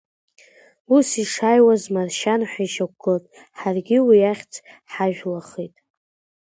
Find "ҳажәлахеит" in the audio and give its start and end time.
4.91-5.75